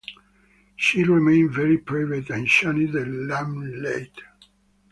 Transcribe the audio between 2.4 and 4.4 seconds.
shunned the limelight.